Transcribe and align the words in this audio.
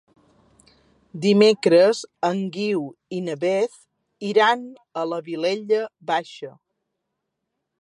Dimecres 1.25 1.99
en 2.29 2.39
Guiu 2.55 2.81
i 3.17 3.19
na 3.27 3.35
Beth 3.43 3.75
iran 4.31 4.65
a 5.03 5.05
la 5.11 5.21
Vilella 5.29 5.83
Baixa. 6.11 6.51